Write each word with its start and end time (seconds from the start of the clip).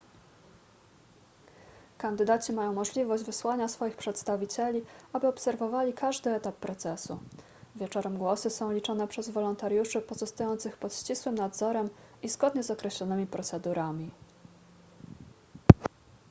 kandydaci 1.97 2.53
mają 2.53 2.73
możliwość 2.73 3.23
wysłania 3.23 3.67
swoich 3.67 3.97
przedstawicieli 3.97 4.81
aby 5.13 5.27
obserwowali 5.27 5.93
każdy 5.93 6.29
etap 6.29 6.55
procesu 6.55 7.19
wieczorem 7.75 8.17
głosy 8.17 8.49
są 8.49 8.71
liczone 8.71 9.07
przez 9.07 9.29
wolontariuszy 9.29 10.01
pozostających 10.01 10.77
pod 10.77 10.95
ścisłym 10.95 11.35
nadzorem 11.35 11.89
i 12.23 12.29
zgodnie 12.29 12.63
z 12.63 12.71
określonymi 12.71 13.27
procedurami 13.27 14.11